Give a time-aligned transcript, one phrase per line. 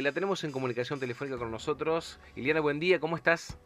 [0.00, 2.18] La tenemos en comunicación telefónica con nosotros.
[2.34, 3.58] Iliana, buen día, ¿cómo estás?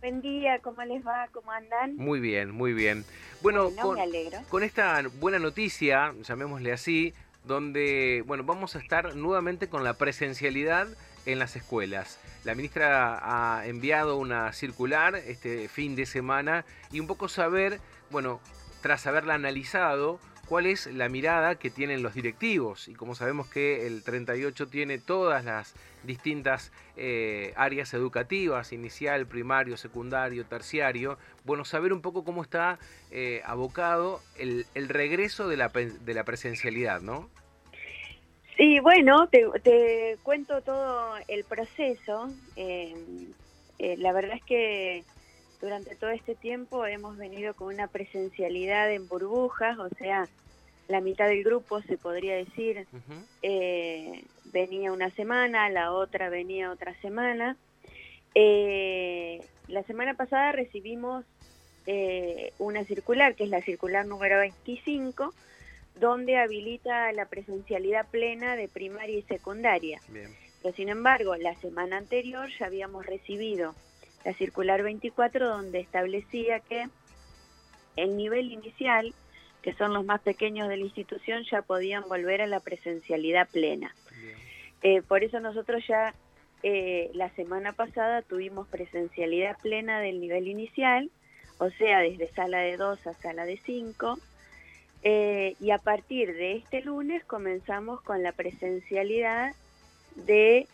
[0.00, 1.28] Buen día, ¿cómo les va?
[1.32, 1.96] ¿Cómo andan?
[1.96, 3.04] Muy bien, muy bien.
[3.42, 4.38] Bueno, con, me alegro.
[4.48, 7.12] con esta buena noticia, llamémosle así,
[7.44, 10.88] donde, bueno, vamos a estar nuevamente con la presencialidad
[11.26, 12.20] en las escuelas.
[12.44, 13.18] La ministra
[13.58, 17.80] ha enviado una circular este fin de semana y un poco saber,
[18.10, 18.40] bueno,
[18.80, 22.88] tras haberla analizado, cuál es la mirada que tienen los directivos.
[22.88, 25.74] Y como sabemos que el 38 tiene todas las
[26.04, 32.78] distintas eh, áreas educativas, inicial, primario, secundario, terciario, bueno, saber un poco cómo está
[33.10, 37.28] eh, abocado el, regreso de la, de la presencialidad, ¿no?
[38.56, 42.30] Sí, bueno, te, cuento todo el proceso.
[42.56, 42.94] Eh,
[43.98, 45.04] la verdad es que
[45.60, 50.28] durante todo este tiempo hemos venido con una presencialidad en burbujas, o sea,
[50.88, 52.86] la mitad del grupo se podría decir
[53.42, 57.56] eh, venía una semana, la otra venía otra semana.
[58.34, 61.24] Eh, la semana pasada recibimos
[61.86, 65.34] eh, una circular, que es la circular número 25,
[65.98, 70.00] donde habilita la presencialidad plena de primaria y secundaria.
[70.62, 73.74] Pero sin embargo, la semana anterior ya habíamos recibido
[74.26, 76.86] la circular 24 donde establecía que
[77.94, 79.14] el nivel inicial,
[79.62, 83.94] que son los más pequeños de la institución, ya podían volver a la presencialidad plena.
[84.82, 86.12] Eh, por eso nosotros ya
[86.64, 91.08] eh, la semana pasada tuvimos presencialidad plena del nivel inicial,
[91.58, 94.18] o sea, desde sala de 2 a sala de 5,
[95.04, 99.54] eh, y a partir de este lunes comenzamos con la presencialidad
[100.16, 100.66] de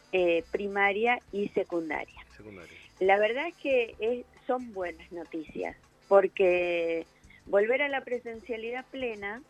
[0.51, 2.25] primaria y secundaria.
[2.35, 2.82] secundaria.
[3.03, 7.05] La verdad es que son buenas noticias, porque
[7.47, 9.43] volver a la presencialidad plena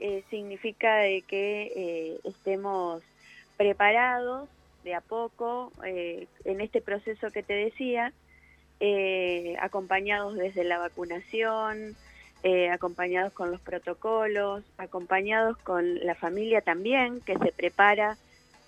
[0.00, 3.02] eh, significa de que eh, estemos
[3.56, 4.50] preparados
[4.84, 8.12] de a poco eh, en este proceso que te decía,
[9.60, 11.96] acompañados desde la vacunación,
[12.70, 18.18] acompañados con los protocolos, acompañados con la familia también, que se prepara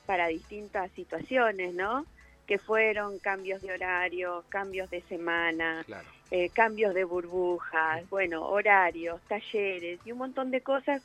[0.06, 2.06] para distintas situaciones, ¿no?
[2.52, 5.86] Que fueron cambios de horario, cambios de semana,
[6.30, 11.00] eh, cambios de burbujas, bueno, horarios, talleres y un montón de cosas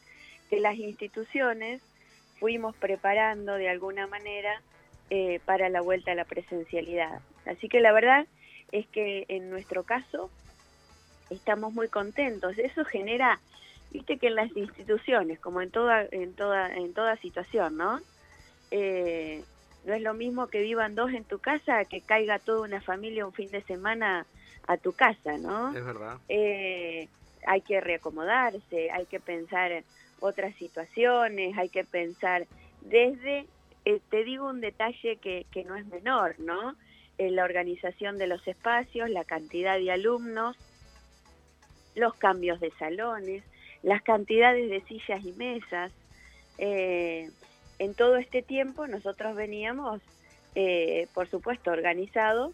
[0.50, 1.82] que las instituciones
[2.38, 4.62] fuimos preparando de alguna manera
[5.10, 7.22] eh, para la vuelta a la presencialidad.
[7.46, 8.28] Así que la verdad
[8.74, 10.30] es que en nuestro caso
[11.30, 12.58] estamos muy contentos.
[12.58, 13.40] Eso genera,
[13.94, 18.02] viste que en las instituciones, como en toda, en toda, en toda situación, ¿no?
[18.70, 19.46] Eh,
[19.86, 23.26] no es lo mismo que vivan dos en tu casa que caiga toda una familia
[23.26, 24.26] un fin de semana
[24.68, 25.76] a tu casa, ¿no?
[25.76, 26.18] Es verdad.
[26.28, 27.08] Eh,
[27.46, 29.84] hay que reacomodarse, hay que pensar
[30.20, 32.46] otras situaciones, hay que pensar
[32.82, 33.46] desde,
[33.86, 36.76] eh, te digo un detalle que, que no es menor, ¿no?
[37.18, 40.58] En la organización de los espacios, la cantidad de alumnos,
[41.96, 43.44] los cambios de salones,
[43.84, 45.92] las cantidades de sillas y mesas.
[46.58, 47.30] Eh,
[47.80, 50.02] en todo este tiempo nosotros veníamos,
[50.56, 52.54] eh, por supuesto, organizados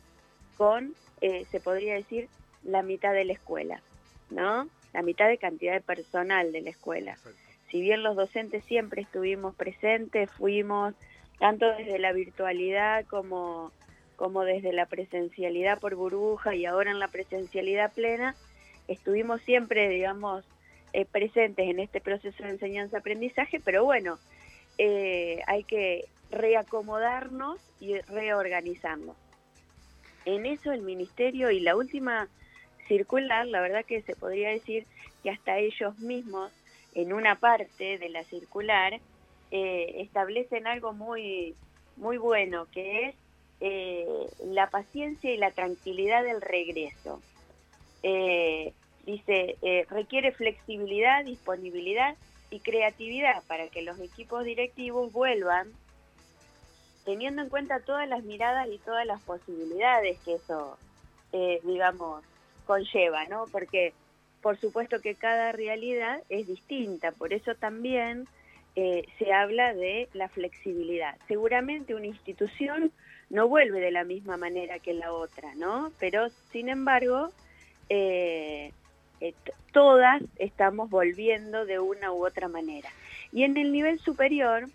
[0.57, 2.27] con, eh, se podría decir,
[2.63, 3.81] la mitad de la escuela,
[4.29, 4.67] ¿no?
[4.93, 7.17] La mitad de cantidad de personal de la escuela.
[7.69, 10.93] Si bien los docentes siempre estuvimos presentes, fuimos
[11.39, 13.71] tanto desde la virtualidad como,
[14.15, 18.35] como desde la presencialidad por burbuja y ahora en la presencialidad plena,
[18.87, 20.45] estuvimos siempre, digamos,
[20.93, 24.19] eh, presentes en este proceso de enseñanza-aprendizaje, pero bueno,
[24.77, 29.15] eh, hay que reacomodarnos y reorganizarnos.
[30.25, 32.27] En eso el ministerio y la última
[32.87, 34.85] circular, la verdad que se podría decir
[35.21, 36.51] que hasta ellos mismos,
[36.95, 38.99] en una parte de la circular,
[39.51, 41.55] eh, establecen algo muy,
[41.97, 43.15] muy bueno, que es
[43.59, 44.05] eh,
[44.45, 47.21] la paciencia y la tranquilidad del regreso.
[49.05, 49.57] dice,
[49.89, 52.15] requiere flexibilidad, disponibilidad
[52.53, 55.71] y creatividad para que los equipos directivos vuelvan
[57.03, 60.77] teniendo en cuenta todas las miradas y todas las posibilidades que eso,
[61.31, 62.23] eh, digamos,
[62.65, 63.45] conlleva, ¿no?
[63.51, 63.93] Porque
[64.41, 68.27] por supuesto que cada realidad es distinta, por eso también
[68.75, 71.17] eh, se habla de la flexibilidad.
[71.27, 72.91] Seguramente una institución
[73.29, 75.91] no vuelve de la misma manera que la otra, ¿no?
[75.97, 77.29] Pero, sin embargo,
[77.89, 78.72] eh,
[79.23, 79.33] eh,
[79.71, 82.89] todas estamos volviendo de una u otra manera.
[83.31, 84.65] Y en el nivel superior,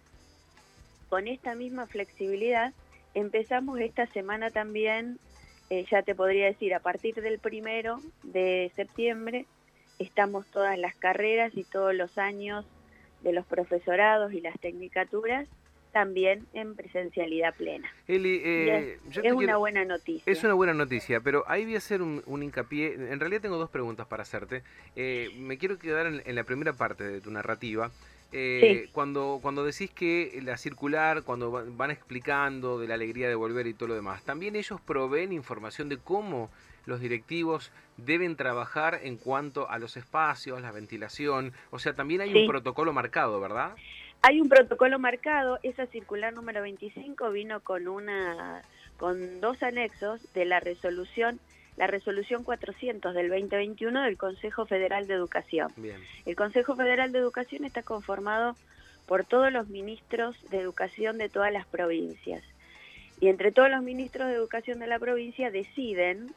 [1.10, 2.72] con esta misma flexibilidad,
[3.12, 5.18] empezamos esta semana también,
[5.68, 9.44] eh, ya te podría decir, a partir del primero de septiembre,
[9.98, 12.64] estamos todas las carreras y todos los años
[13.20, 15.46] de los profesorados y las tecnicaturas
[15.98, 17.90] también en presencialidad plena.
[18.06, 20.32] Eli, eh, es, una buena noticia.
[20.32, 22.94] Es una buena noticia, pero ahí voy a hacer un, hincapié.
[22.94, 24.62] En realidad tengo dos preguntas para hacerte.
[24.94, 27.90] Eh, me quiero quedar en, la primera parte de tu narrativa.
[28.30, 33.66] Eh, cuando, cuando decís que la circular, cuando van explicando de la alegría de volver
[33.66, 36.48] y todo lo demás, también ellos proveen información de cómo
[36.86, 42.32] los directivos deben trabajar en cuanto a los espacios, la ventilación, o sea, también hay
[42.32, 43.74] un protocolo marcado, ¿verdad?
[44.22, 48.62] Hay un protocolo marcado, esa circular número 25 vino con una
[48.98, 51.38] con dos anexos de la resolución
[51.76, 55.72] la resolución 400 del 2021 del Consejo Federal de Educación.
[56.26, 58.56] El Consejo Federal de Educación está conformado
[59.06, 62.42] por todos los ministros de educación de todas las provincias.
[63.20, 66.34] Y entre todos los ministros de educación de la provincia deciden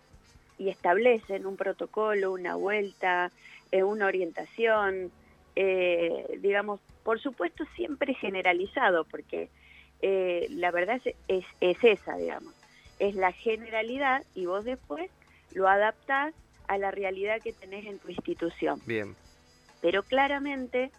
[0.59, 3.31] y establecen un protocolo, una vuelta,
[3.71, 5.11] eh, una orientación,
[5.63, 9.47] eh, digamos, por supuesto siempre generalizado, porque
[10.01, 12.51] eh, la verdad es, es, esa, digamos,
[12.97, 15.11] es la generalidad y vos después
[15.53, 16.33] lo adaptás
[16.67, 18.81] a la realidad que tenés en tu institución.
[18.87, 19.15] Bien.
[19.83, 20.89] Pero claramente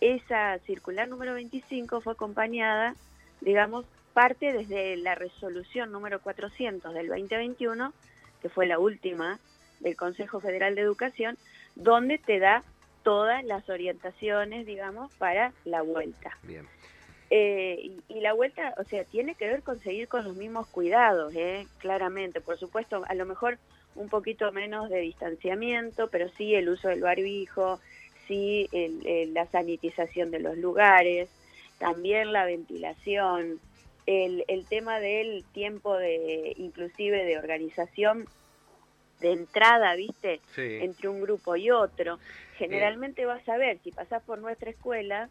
[0.00, 2.96] esa circular número 25 fue acompañada,
[3.40, 7.92] digamos, parte desde la resolución número 400 del 2021
[8.40, 9.38] que fue la última
[9.78, 11.38] del Consejo Federal de Educación,
[11.76, 12.64] donde te da
[13.02, 16.36] todas las orientaciones, digamos, para la vuelta.
[16.42, 16.66] Bien.
[17.30, 21.34] Eh, y, la vuelta, o sea, tiene que ver con seguir con los mismos cuidados,
[21.34, 21.66] ¿eh?
[21.78, 22.40] claramente.
[22.40, 23.58] Por supuesto, a lo mejor
[23.94, 27.80] un poquito menos de distanciamiento, pero sí el uso del barbijo,
[28.26, 28.68] sí
[29.32, 31.28] la sanitización de los lugares,
[31.78, 33.60] también la ventilación,
[34.06, 38.26] el, el tema del tiempo de, inclusive de organización
[39.22, 40.40] de entrada, ¿viste?
[40.56, 42.18] Entre un grupo y otro.
[42.56, 45.28] Generalmente vas a ver, si pasás por nuestra escuela,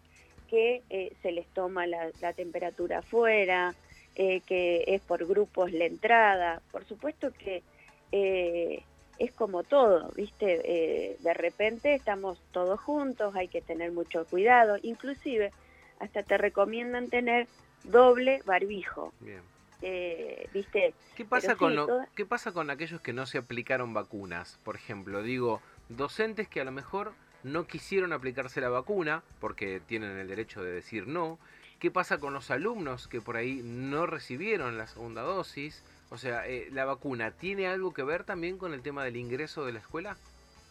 [0.49, 3.73] que eh, se les toma la, temperatura afuera,
[4.15, 6.61] eh, que es por grupos la entrada.
[6.71, 7.63] Por supuesto que
[8.11, 8.83] eh,
[9.17, 11.17] es como todo, ¿viste?
[11.19, 14.77] de repente estamos todos juntos, hay que tener mucho cuidado.
[14.81, 15.51] Inclusive,
[15.99, 17.47] hasta te recomiendan tener
[17.83, 19.13] doble barbijo.
[19.19, 19.41] Bien.
[19.81, 20.93] Eh, ¿Viste?
[21.15, 21.75] ¿Qué pasa, con
[22.15, 24.59] ¿Qué pasa con aquellos que no se aplicaron vacunas?
[24.63, 27.13] Por ejemplo, digo, docentes que a lo mejor
[27.43, 31.39] no quisieron aplicarse la vacuna porque tienen el derecho de decir no.
[31.79, 35.83] ¿Qué pasa con los alumnos que por ahí no recibieron la segunda dosis?
[36.11, 39.65] O sea, eh, ¿la vacuna tiene algo que ver también con el tema del ingreso
[39.65, 40.15] de la escuela?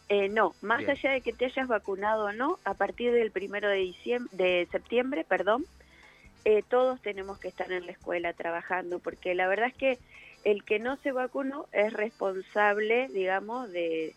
[0.07, 3.69] Eh, no, más allá de que te hayas vacunado o no, a partir del primero
[3.69, 5.65] de, diciembre, de septiembre, perdón,
[6.43, 9.99] eh, todos tenemos que estar en la escuela trabajando, porque la verdad es que
[10.43, 14.15] el que no se vacunó es responsable, digamos, de,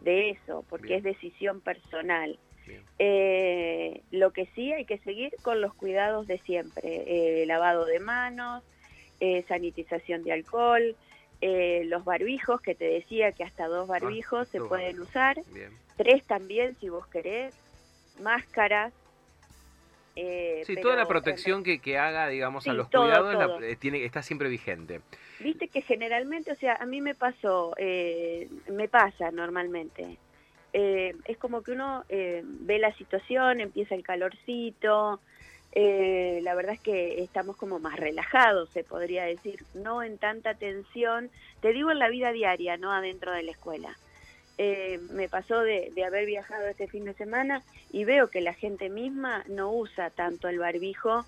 [0.00, 2.38] de eso, porque es decisión personal.
[2.98, 6.82] Eh, lo que sí hay que seguir con los cuidados de siempre,
[7.42, 8.62] eh, lavado de manos,
[9.46, 10.96] sanitización de alcohol,
[11.40, 15.36] los barbijos, que te decía que hasta dos barbijos se pueden usar,
[15.96, 17.54] tres también si vos querés,
[18.20, 18.92] máscaras,
[20.14, 24.22] eh, sí, toda la protección que, que, haga, digamos, a los cuidados eh, tiene, está
[24.22, 25.00] siempre vigente.
[25.40, 30.18] Viste que generalmente, o sea, a mí me pasó, eh, me pasa normalmente.
[30.72, 35.20] es como que uno ve la situación, empieza el calorcito,
[35.74, 41.30] la verdad es que estamos como más relajados, se podría decir, no en tanta tensión,
[41.60, 43.96] te digo en la vida diaria, no adentro de la escuela.
[44.58, 48.90] Eh, me pasó de, haber viajado este fin de semana y veo que la gente
[48.90, 51.24] misma no usa tanto el barbijo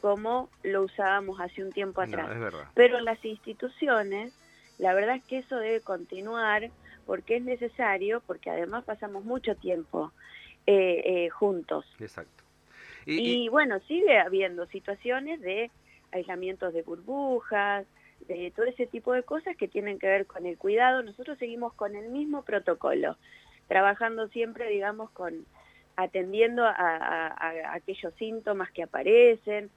[0.00, 2.28] como lo usábamos hace un tiempo atrás.
[2.74, 4.32] Pero las instituciones,
[4.78, 6.70] la verdad es que eso debe continuar
[7.06, 10.12] porque es necesario, porque además pasamos mucho tiempo
[10.66, 11.86] eh, eh, juntos.
[12.00, 12.42] Exacto.
[13.06, 15.70] y, bueno, sigue habiendo situaciones de
[16.10, 17.86] aislamientos de burbujas,
[18.20, 21.02] de todo ese tipo de cosas que tienen que ver con el cuidado.
[21.02, 23.16] Nosotros seguimos con el mismo protocolo,
[23.68, 25.44] trabajando siempre, digamos, con
[25.96, 29.70] atendiendo a, aquellos síntomas que aparecen,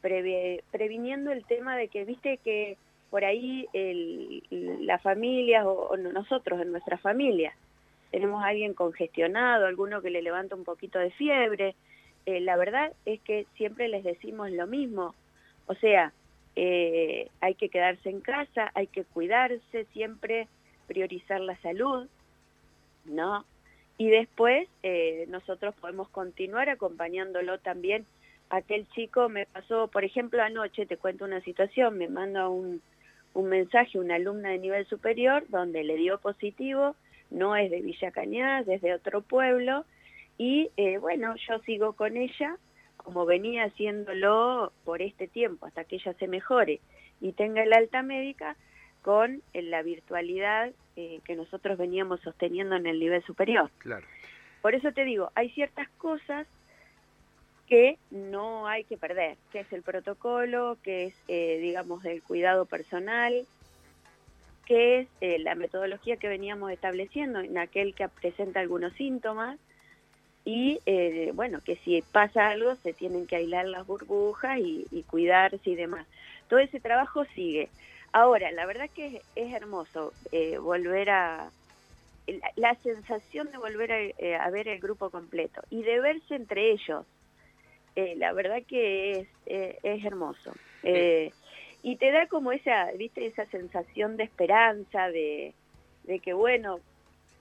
[0.00, 2.76] previniendo el tema de que, viste que
[3.10, 4.42] por ahí el,
[4.86, 7.54] la familia o, nosotros en nuestra familia
[8.10, 11.74] tenemos a alguien congestionado, alguno que le levanta un poquito de fiebre.
[12.26, 15.16] Eh, la verdad es que siempre les decimos lo mismo.
[15.66, 16.12] O sea,
[16.56, 20.48] eh, hay que quedarse en casa, hay que cuidarse, siempre
[20.86, 22.06] priorizar la salud,
[23.04, 23.44] ¿no?
[23.98, 28.06] Y después eh, nosotros podemos continuar acompañándolo también.
[28.50, 32.82] Aquel chico me pasó, por ejemplo, anoche, te cuento una situación, me manda un,
[33.34, 36.94] mensaje una alumna de nivel superior donde le dio positivo,
[37.30, 39.84] no es de Villa Cañas, es de otro pueblo,
[40.38, 42.56] y eh, bueno, yo sigo con ella
[43.04, 46.80] como venía haciéndolo por este tiempo, hasta que ella se mejore
[47.20, 48.56] y tenga el alta médica,
[49.04, 53.70] con la virtualidad eh, que nosotros veníamos sosteniendo en el nivel superior.
[53.78, 54.06] Claro.
[54.62, 56.46] Por eso te digo, hay ciertas cosas
[57.68, 62.64] que no hay que perder, que es el protocolo, que es, eh, digamos, el cuidado
[62.64, 63.44] personal,
[64.64, 69.58] que es eh, la metodología que veníamos estableciendo en aquel que presenta algunos síntomas
[70.44, 75.70] y, eh, bueno, que si pasa algo se tienen que aislar las burbujas y, cuidarse
[75.70, 76.06] y demás.
[76.48, 77.68] Todo ese trabajo sigue.
[78.12, 80.12] Ahora, la verdad que es, hermoso
[80.60, 81.50] volver a...
[82.56, 87.04] La, sensación de volver a ver el grupo completo y de verse entre ellos,
[87.96, 90.52] eh, la verdad que es, eh, es hermoso.
[90.82, 91.30] Eh,
[91.82, 95.54] y te da como esa, viste, esa sensación de esperanza, de,
[96.04, 96.80] de que bueno,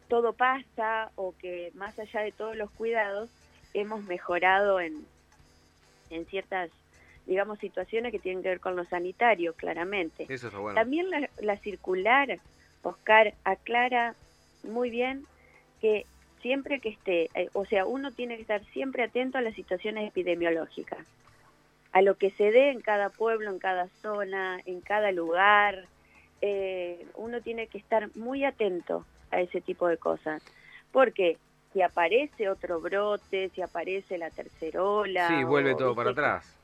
[0.07, 3.29] todo pasa o que más allá de todos los cuidados
[3.73, 5.05] hemos mejorado en,
[6.09, 6.69] en ciertas,
[7.25, 10.25] digamos, situaciones que tienen que ver con lo sanitario, claramente.
[10.29, 10.79] Eso bueno.
[10.79, 12.39] También la, la circular,
[12.83, 14.15] Oscar, aclara
[14.63, 15.25] muy bien
[15.81, 16.05] que
[16.41, 20.07] siempre que esté, eh, o sea, uno tiene que estar siempre atento a las situaciones
[20.07, 20.99] epidemiológicas,
[21.91, 25.85] a lo que se dé en cada pueblo, en cada zona, en cada lugar.
[26.41, 30.41] Eh, uno tiene que estar muy atento a ese tipo de cosas,
[30.91, 31.37] porque
[31.73, 35.27] si aparece otro brote, si aparece la tercera ola...
[35.27, 36.55] Sí, vuelve todo para atrás.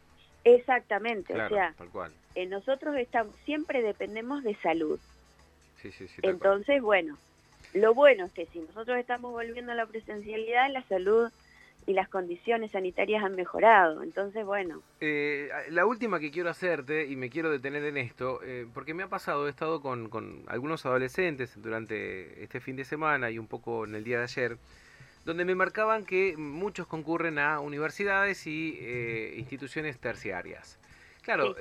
[0.43, 1.73] Exactamente, o sea,
[2.35, 4.99] eh, nosotros estamos, siempre dependemos de salud.
[5.81, 7.17] Sí, sí, sí, Entonces, bueno,
[7.73, 11.31] lo bueno es que si nosotros estamos volviendo a la presencialidad, la salud
[11.89, 14.03] y las condiciones sanitarias han mejorado.
[14.03, 14.83] Entonces, bueno.
[15.01, 19.01] Eh, la última que quiero hacerte, y me quiero detener en esto, eh, porque me
[19.01, 23.47] ha pasado, he estado con, con, algunos adolescentes durante este fin de semana y un
[23.47, 24.57] poco en el día de ayer,
[25.25, 30.77] donde me marcaban que muchos concurren a universidades y eh, instituciones terciarias.
[31.23, 31.55] Claro,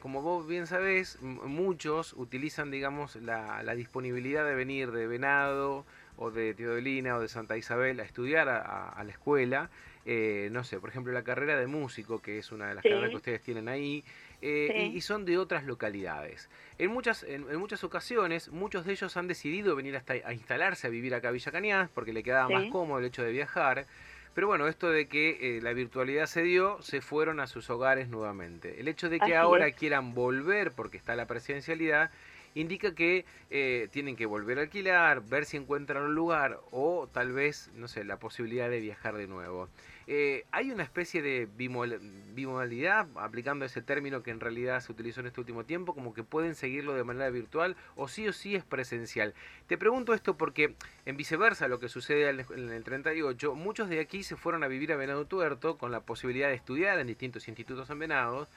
[0.00, 5.84] como vos bien sabés, muchos utilizan, digamos, la, disponibilidad de venir de Venado
[6.18, 9.70] o de Teodolina o de Santa Isabel a estudiar a, la escuela.
[10.04, 13.10] Eh, no sé, por ejemplo, la carrera de músico, que es una de las carreras
[13.10, 14.04] que ustedes tienen ahí,
[14.40, 16.48] eh, y, son de otras localidades.
[16.78, 20.90] En muchas, en, muchas ocasiones, muchos de ellos han decidido venir hasta a instalarse a
[20.90, 23.86] vivir acá a Villa Cañas porque le quedaba más cómodo el hecho de viajar.
[24.34, 28.08] Pero bueno, esto de que eh, la virtualidad se dio, se fueron a sus hogares
[28.08, 28.78] nuevamente.
[28.78, 32.12] El hecho de que ahora quieran volver porque está la presencialidad,
[32.54, 37.32] indica que eh, tienen que volver a alquilar, ver si encuentran un lugar o tal
[37.32, 39.68] vez, no sé, la posibilidad de viajar de nuevo.
[40.10, 45.26] Eh, ¿Hay una especie de bimodalidad, aplicando ese término que en realidad se utilizó en
[45.26, 48.64] este último tiempo, como que pueden seguirlo de manera virtual o sí o sí es
[48.64, 49.34] presencial?
[49.66, 50.74] Te pregunto esto porque
[51.04, 54.94] en viceversa lo que sucede en el 38, muchos de aquí se fueron a vivir
[54.94, 58.48] a Venado Tuerto con la posibilidad de estudiar en distintos institutos en Venado,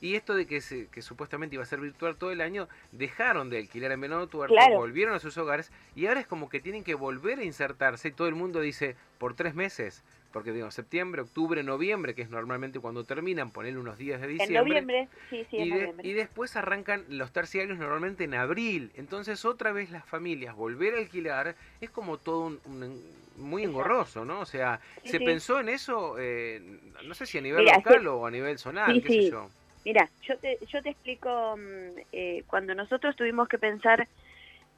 [0.00, 3.50] y esto de que, se, que supuestamente iba a ser virtual todo el año, dejaron
[3.50, 6.84] de alquilar en Venado Tuerto, volvieron a sus hogares y ahora es como que tienen
[6.84, 8.10] que volver a insertarse.
[8.10, 12.80] Todo el mundo dice, por tres meses, porque digo, septiembre, octubre, noviembre, que es normalmente
[12.80, 14.58] cuando terminan, poner unos días de diciembre.
[14.58, 15.56] En noviembre, sí, sí,
[16.02, 18.90] y, y después arrancan los terciarios normalmente en abril.
[18.96, 23.00] Entonces otra vez las familias volver a alquilar es como todo un,
[23.36, 24.40] muy engorroso, ¿no?
[24.40, 26.60] O sea, ¿se pensó en eso, eh,
[27.04, 29.48] no sé si a nivel local o a nivel zonal, qué sé yo?
[29.84, 34.06] Mira, yo te, yo te explico, mm, eh, cuando nosotros tuvimos que pensar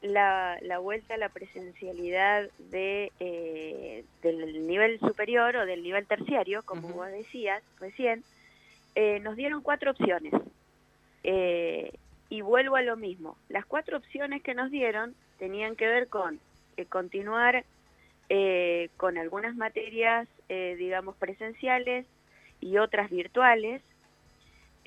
[0.01, 6.63] la, la vuelta a la presencialidad de, eh, del nivel superior o del nivel terciario,
[6.63, 8.23] como vos decías recién,
[8.95, 10.33] eh, nos dieron cuatro opciones.
[11.23, 11.91] Eh,
[12.29, 13.37] y vuelvo a lo mismo.
[13.49, 16.39] Las cuatro opciones que nos dieron tenían que ver con
[16.89, 17.63] continuar
[18.97, 22.05] con algunas materias, digamos, presenciales
[22.59, 23.81] y otras virtuales.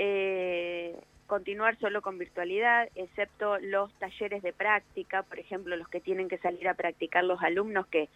[0.03, 6.27] Eh, continuar solo con virtualidad, excepto los talleres de práctica, por ejemplo, los que tienen
[6.27, 8.09] que salir a practicar los alumnos que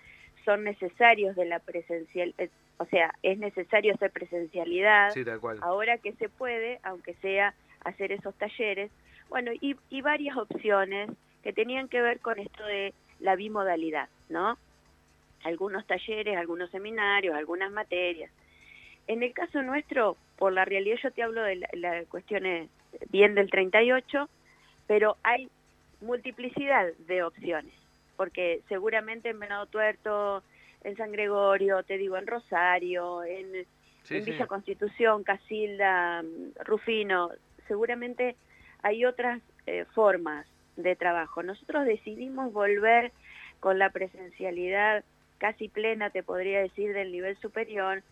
[0.47, 2.49] son necesarios de la presencial, eh,
[2.79, 5.13] o sea, es necesario hacer presencialidad,
[5.61, 7.53] ahora que se puede, aunque sea
[7.85, 8.91] hacer esos talleres,
[9.29, 11.11] bueno, y, y varias opciones
[11.43, 14.57] que tenían que ver con esto de la bimodalidad, ¿no?
[15.43, 18.31] Algunos talleres, algunos seminarios, algunas materias.
[19.07, 22.69] En el caso nuestro, por la realidad yo te hablo de las la cuestiones
[23.11, 24.29] bien del 38,
[24.87, 25.49] pero hay
[26.01, 27.75] multiplicidad de opciones,
[28.17, 30.43] porque seguramente en Venado Tuerto,
[30.83, 33.67] en San Gregorio, te digo, en Rosario, en,
[34.11, 36.23] Villa Constitución, Casilda,
[36.63, 37.31] Rufino,
[37.67, 38.37] seguramente
[38.83, 40.47] hay otras eh, formas
[40.77, 41.43] de trabajo.
[41.43, 43.13] Nosotros decidimos volver
[43.61, 45.05] con la presencialidad
[45.39, 48.03] casi plena, te podría decir, del nivel superior,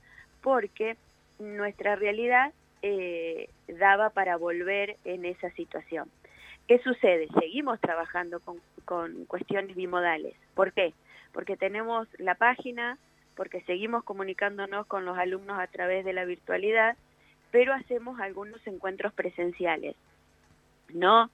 [0.43, 0.97] porque
[1.39, 6.11] nuestra realidad eh, daba para volver en esa situación.
[6.69, 7.29] ¿Qué sucede?
[7.39, 10.35] Seguimos trabajando con, con cuestiones bimodales.
[10.55, 10.93] ¿Por qué?
[11.33, 12.99] Porque tenemos la página,
[13.37, 16.97] porque seguimos comunicándonos con los alumnos a través de la virtualidad,
[17.51, 19.97] pero hacemos algunos encuentros presenciales.
[20.93, 21.31] ¿No?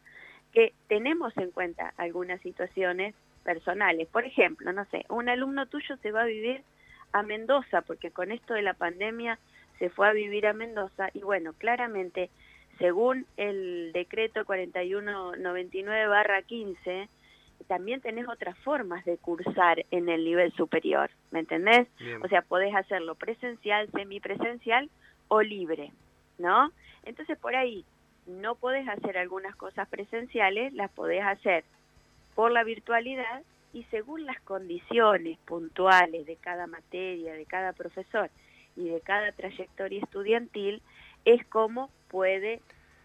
[0.53, 4.09] Que tenemos en cuenta algunas situaciones personales.
[4.09, 6.63] Por ejemplo, no sé, un alumno tuyo se va a vivir
[7.13, 9.39] a Mendoza, porque con esto de la pandemia
[9.79, 12.31] se fue a vivir a Mendoza y bueno, claramente,
[12.79, 17.09] según el decreto 4199-15,
[17.67, 21.89] también tenés otras formas de cursar en el nivel superior, ¿me entendés?
[22.23, 24.89] O sea, podés hacerlo presencial, semipresencial
[25.29, 25.93] o libre,
[26.39, 26.73] ¿no?
[27.05, 27.85] Entonces por ahí
[28.27, 31.65] no podés hacer algunas cosas presenciales, las podés hacer
[32.35, 38.31] por la virtualidad y según las condiciones puntuales de cada materia, de cada profesor
[38.77, 40.83] y de cada trayectoria estudiantil,
[41.25, 42.61] es como puede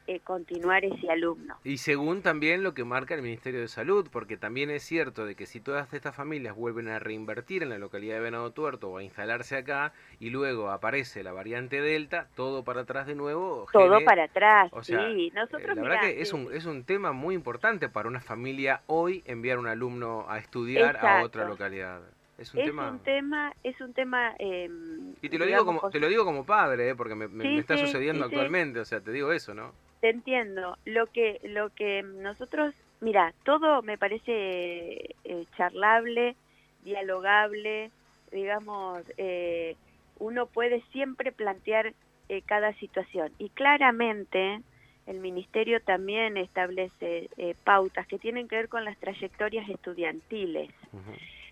[0.07, 1.57] eh, continuar ese alumno.
[1.63, 5.35] Y según también lo que marca el Ministerio de Salud, porque también es cierto de
[5.35, 8.97] que si todas estas familias vuelven a reinvertir en la localidad de Venado Tuerto o
[8.97, 13.67] a instalarse acá y luego aparece la variante Delta, todo para atrás de nuevo.
[13.71, 15.31] Todo para atrás, sí.
[15.33, 18.81] Nosotros, eh, la verdad que es un, es un tema muy importante para una familia
[18.87, 22.01] hoy enviar un alumno a estudiar a otra localidad.
[22.37, 23.53] Es un, tema...
[23.63, 24.33] es un tema...
[24.39, 27.77] Em, y te lo digo como te lo digo como padre, eh, porque me, está
[27.77, 29.71] sucediendo actualmente, o sea, te digo eso, ¿no?
[30.03, 30.77] Te entiendo.
[30.83, 36.35] Lo que, lo que nosotros, mira, todo me parece eh, charlable,
[36.83, 37.89] dialogable,
[38.29, 39.77] digamos, eh,
[40.19, 41.93] uno puede siempre plantear
[42.27, 43.31] eh, cada situación.
[43.39, 44.59] Y claramente
[45.05, 47.29] el Ministerio también establece
[47.63, 50.69] pautas que tienen que ver con las trayectorias estudiantiles.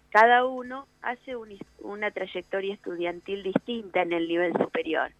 [0.10, 1.38] Cada uno hace
[1.80, 5.14] una trayectoria estudiantil distinta en el nivel superior.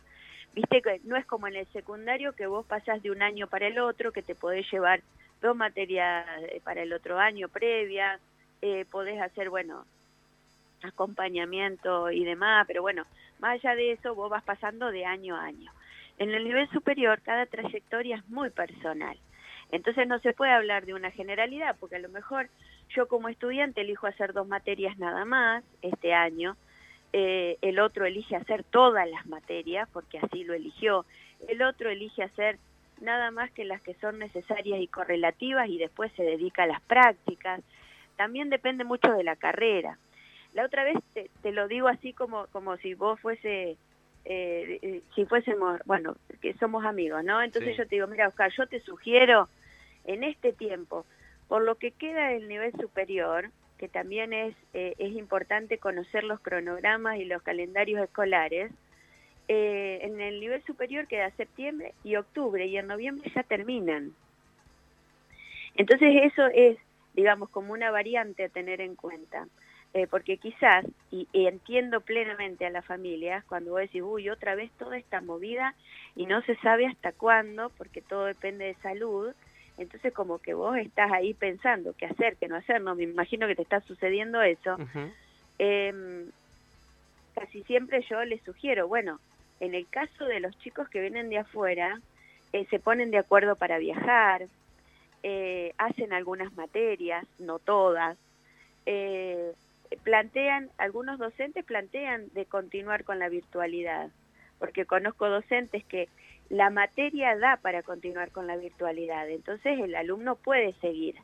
[0.54, 3.68] Viste que no es como en el secundario que vos pasás de un año para
[3.68, 5.02] el otro, que te podés llevar
[5.42, 8.20] dos materias eh, para el otro año previa,
[8.62, 9.86] eh, podés hacer, bueno,
[10.84, 13.04] acompañamiento y demás, pero bueno,
[13.40, 15.72] más allá de eso vos vas pasando de año a año.
[16.18, 19.18] En el nivel superior cada trayectoria es muy personal.
[19.72, 22.50] Entonces no se puede hablar de una generalidad, porque a lo mejor
[22.90, 26.58] yo como estudiante elijo hacer dos materias nada más este año,
[27.14, 31.06] eh, el otro elige hacer todas las materias, porque así lo eligió,
[31.48, 32.58] el otro elige hacer
[33.02, 36.82] nada más que las que son necesarias y correlativas y después se dedica a las
[36.82, 37.62] prácticas.
[38.16, 39.98] También depende mucho de la carrera.
[40.54, 43.78] La otra vez te, lo digo así como, como si vos fuese,
[44.26, 47.42] eh, eh, si fuésemos, bueno, que somos amigos, ¿no?
[47.42, 49.48] Entonces yo te digo, mira Oscar, yo te sugiero
[50.06, 51.06] en este tiempo,
[51.48, 53.50] por lo que queda del nivel superior,
[53.82, 58.72] que también es, eh, es importante conocer los cronogramas y los calendarios escolares.
[59.48, 64.14] Eh, en el nivel superior queda septiembre y octubre y en noviembre ya terminan.
[65.74, 66.78] Entonces eso es,
[67.16, 69.48] digamos, como una variante a tener en cuenta.
[69.96, 74.54] Eh, porque quizás, y, y, entiendo plenamente a las familias, cuando vos decís, uy, otra
[74.54, 75.74] vez toda esta movida
[76.16, 79.34] y no se sabe hasta cuándo, porque todo depende de salud,
[79.78, 83.48] entonces como que vos estás ahí pensando qué hacer, qué no hacer, no me imagino
[83.48, 84.78] que te está sucediendo eso.
[85.58, 86.30] Em,
[87.36, 89.20] casi siempre yo les sugiero, bueno,
[89.60, 92.00] en el caso de los chicos que vienen de afuera,
[92.54, 94.48] eh, se ponen de acuerdo para viajar,
[95.24, 98.18] eh, hacen algunas materias, no todas,
[98.86, 99.54] eh,
[100.04, 104.10] plantean, algunos docentes plantean de continuar con la virtualidad,
[104.60, 106.10] porque conozco docentes que
[106.52, 111.16] la materia da para continuar con la virtualidad, entonces el alumno puede seguir.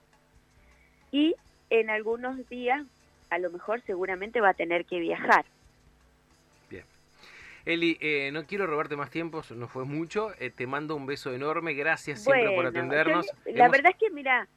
[1.11, 1.35] Y
[1.69, 2.85] en algunos días,
[3.29, 5.43] a lo mejor seguramente va a tener que viajar.
[6.69, 6.85] Bien.
[7.65, 11.33] Eli, eh, no quiero robarte más tiempo, no fue mucho, eh, te mando un beso
[11.33, 13.27] enorme, gracias siempre por atendernos.
[13.47, 14.47] la verdad es que, mira,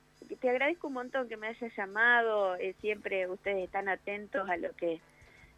[0.41, 4.73] te agradezco un montón que me hayas llamado, eh, siempre ustedes están atentos a lo
[4.77, 5.01] que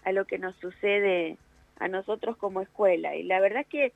[0.05, 1.37] a lo que nos sucede
[1.79, 3.93] a nosotros como escuela y la verdad es que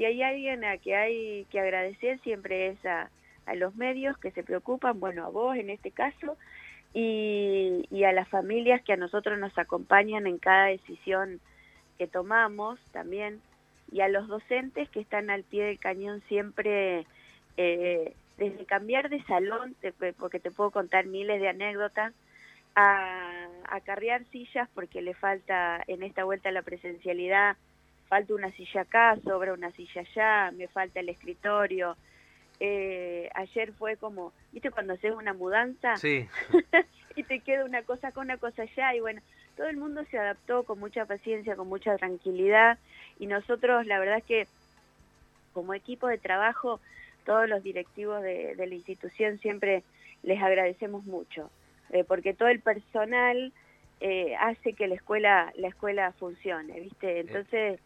[0.00, 3.10] si hay alguien a que hay que agradecer siempre es a,
[3.54, 6.38] los medios que se preocupan, bueno, a vos en este caso,
[6.94, 11.38] y, a las familias que a nosotros nos acompañan en cada decisión
[11.98, 13.42] que tomamos también,
[13.92, 17.04] y a los docentes que están al pie del cañón siempre,
[17.58, 19.76] eh, desde cambiar de salón,
[20.16, 22.14] porque te puedo contar miles de anécdotas,
[22.74, 27.58] a acarrear sillas porque le falta en esta vuelta la presencialidad
[28.10, 31.96] falta una silla acá, sobra una silla allá, me falta el escritorio.
[32.58, 35.96] Eh, ayer fue como, ¿viste cuando haces una mudanza?
[35.96, 36.28] Sí.
[37.16, 39.22] y te queda una cosa con una cosa allá y bueno,
[39.56, 42.78] todo el mundo se adaptó con mucha paciencia, con mucha tranquilidad
[43.20, 44.46] y nosotros la verdad es que
[45.52, 46.80] como equipo de trabajo,
[47.24, 49.84] todos los directivos de, la institución siempre
[50.24, 51.48] les agradecemos mucho,
[51.90, 53.52] eh, porque todo el personal
[54.00, 57.18] eh, hace que la escuela la escuela funcione, ¿viste?
[57.18, 57.80] Eh, Entonces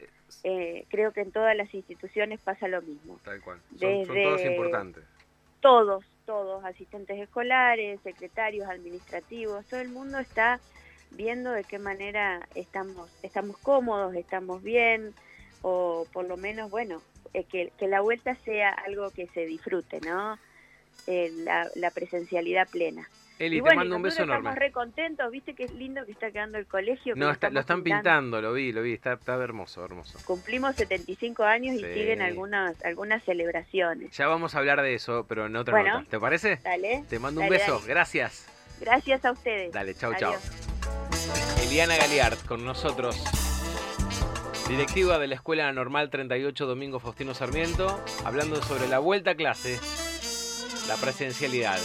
[0.88, 3.18] creo que en todas las instituciones pasa lo mismo.
[3.24, 3.61] Tal cual.
[3.79, 5.05] Son, son todos importantes.
[5.61, 10.61] Todos, todos, asistentes escolares, secretarios, administrativos, todo el mundo está
[11.12, 15.14] viendo de qué manera estamos, estamos cómodos, estamos bien,
[15.62, 17.00] o por lo menos, bueno,
[17.33, 20.38] eh, que, que, la vuelta sea algo que se disfrute, ¿no?
[21.07, 23.09] Eh, la, presencialidad plena.
[23.38, 24.49] Eli, te mando un beso enorme.
[24.49, 27.14] Estamos re contentos, viste qué lindo que está quedando el colegio.
[27.16, 28.40] No, lo, están pintando.
[28.40, 30.18] lo vi, lo vi, está, está hermoso, hermoso.
[30.25, 34.16] Cumplimos 75 años y siguen algunas algunas celebraciones.
[34.16, 36.09] Ya vamos a hablar de eso, pero en otra nota.
[36.09, 36.61] ¿Te parece?
[36.62, 37.05] Dale.
[37.09, 38.47] Te mando un beso, gracias.
[38.81, 39.73] Gracias a ustedes.
[39.73, 40.35] Dale, chau, chau.
[41.62, 43.23] Eliana Galiard con nosotros.
[44.68, 49.79] Directiva de la Escuela Normal 38 Domingo Faustino Sarmiento, hablando sobre la vuelta a clase,
[50.88, 51.79] la presencialidad.